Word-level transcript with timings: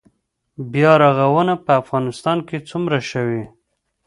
بیا 0.71 0.91
رغونه 1.03 1.53
په 1.65 1.71
افغانستان 1.81 2.37
کې 2.47 2.57
څومره 2.69 2.99
شوې؟ 3.09 3.43